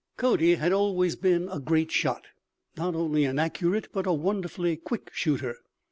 Cody 0.17 0.55
had 0.55 0.73
always 0.73 1.15
been 1.15 1.47
a 1.47 1.59
great 1.59 1.91
shot 1.91 2.25
not 2.75 2.95
only 2.95 3.23
an 3.23 3.37
accurate, 3.37 3.89
but 3.93 4.07
a 4.07 4.13
wonderfully 4.13 4.75
quick 4.75 5.11
shooter. 5.13 5.57